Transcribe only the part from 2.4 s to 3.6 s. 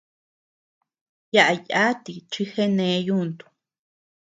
genee yuntu.